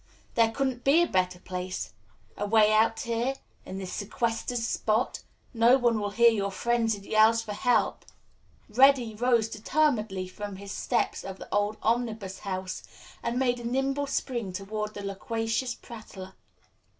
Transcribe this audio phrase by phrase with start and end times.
[0.33, 1.93] There couldn't be a better place.
[2.35, 3.35] Away out here
[3.67, 5.21] in this sequestered spot
[5.53, 8.05] no one will hear your frenzied yells for help."
[8.67, 12.81] Reddy rose determinedly from the steps of the old Omnibus House
[13.21, 16.33] and made a nimble spring toward the loquacious prattler.